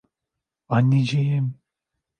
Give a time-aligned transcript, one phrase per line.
[0.69, 1.57] Anneciğim!